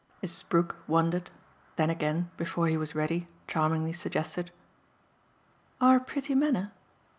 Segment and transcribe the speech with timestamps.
[0.23, 0.49] Mrs.
[0.49, 1.29] Brook wondered,
[1.75, 4.49] then again, before he was ready, charmingly suggested:
[5.79, 6.71] "Our pretty manner?"